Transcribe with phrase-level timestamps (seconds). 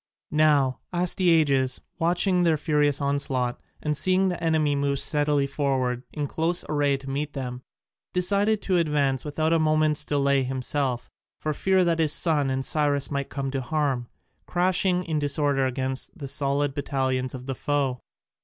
[0.31, 6.65] Now Astyages, watching their furious onslaught, and seeing the enemy move steadily forward in close
[6.67, 7.61] array to meet them,
[8.11, 13.11] decided to advance without a moment's delay himself, for fear that his son and Cyrus
[13.11, 14.07] might come to harm,
[14.47, 18.01] crashing in disorder against the solid battalions of the foe.